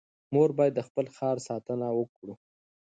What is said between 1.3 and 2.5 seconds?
ساتنه وکړو.